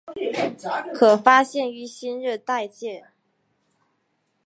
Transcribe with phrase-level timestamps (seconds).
[0.95, 3.05] 可发现于新热带界。